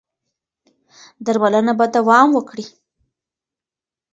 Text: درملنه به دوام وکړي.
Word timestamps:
درملنه 1.25 1.73
به 1.79 1.85
دوام 1.95 2.27
وکړي. 2.33 2.65